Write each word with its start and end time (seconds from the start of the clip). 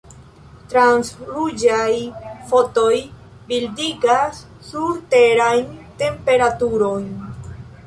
Transruĝaj 0.69 1.91
fotoj 2.53 2.95
bildigas 3.53 4.41
surterajn 4.71 5.71
temperaturojn. 6.03 7.09